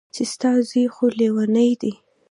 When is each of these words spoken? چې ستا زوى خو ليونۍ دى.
چې 0.15 0.23
ستا 0.33 0.51
زوى 0.69 0.85
خو 0.95 1.05
ليونۍ 1.17 1.71
دى. 1.81 1.91